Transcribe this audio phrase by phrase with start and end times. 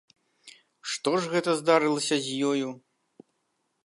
[0.93, 2.67] Што ж гэта здарылася з ёю?